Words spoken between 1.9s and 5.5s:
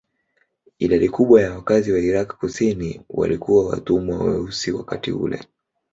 wa Irak kusini walikuwa watumwa weusi wakati ule.